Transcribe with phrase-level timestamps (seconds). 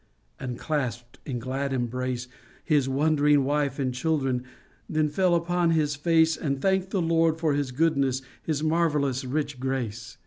[0.39, 2.27] "and clasped in glad embrace
[2.65, 4.43] His wondering wife and children,
[4.89, 9.23] then fell upon his face And thanked the Lord for his goodness, his mar vellous,
[9.31, 10.17] rich grace.